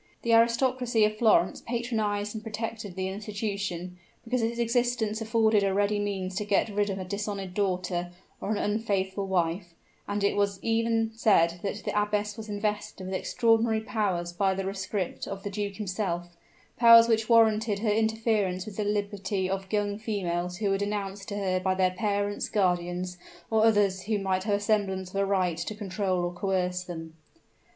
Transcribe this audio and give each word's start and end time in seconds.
The 0.23 0.33
aristocracy 0.33 1.05
of 1.05 1.19
Florence 1.19 1.61
patronized 1.61 2.33
and 2.33 2.43
protected 2.43 2.95
the 2.95 3.07
institution 3.07 3.99
because 4.23 4.41
its 4.41 4.57
existence 4.57 5.21
afforded 5.21 5.63
a 5.63 5.75
ready 5.75 5.99
means 5.99 6.33
to 6.37 6.43
get 6.43 6.69
rid 6.69 6.89
of 6.89 6.97
a 6.97 7.05
dishonored 7.05 7.53
daughter, 7.53 8.09
or 8.41 8.49
an 8.49 8.57
unfaithful 8.57 9.27
wife; 9.27 9.75
and 10.07 10.23
it 10.23 10.35
was 10.35 10.57
even 10.63 11.11
said 11.13 11.59
that 11.61 11.83
the 11.85 11.93
abbess 11.95 12.35
was 12.35 12.49
invested 12.49 13.05
with 13.05 13.13
extraordinary 13.13 13.79
powers 13.79 14.33
by 14.33 14.55
the 14.55 14.65
rescript 14.65 15.27
of 15.27 15.43
the 15.43 15.51
duke 15.51 15.75
himself, 15.75 16.35
powers 16.79 17.07
which 17.07 17.29
warranted 17.29 17.77
her 17.77 17.91
interference 17.93 18.65
with 18.65 18.77
the 18.77 18.83
liberty 18.83 19.47
of 19.47 19.71
young 19.71 19.99
females 19.99 20.57
who 20.57 20.71
were 20.71 20.79
denounced 20.79 21.27
to 21.27 21.37
her 21.37 21.59
by 21.59 21.75
their 21.75 21.91
parents, 21.91 22.49
guardians, 22.49 23.19
or 23.51 23.63
others 23.65 24.01
who 24.05 24.17
might 24.17 24.45
have 24.45 24.55
a 24.55 24.59
semblance 24.59 25.11
of 25.11 25.15
a 25.17 25.25
right 25.27 25.57
to 25.57 25.75
control 25.75 26.25
or 26.25 26.33
coerce 26.33 26.81
them. 26.83 27.13